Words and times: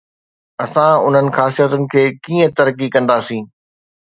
اسان 0.63 0.93
انهن 1.07 1.27
خاصيتن 1.37 1.83
کي 1.91 2.03
ڪيئن 2.25 2.49
ترقي 2.57 2.87
ڪنداسين؟ 2.95 3.45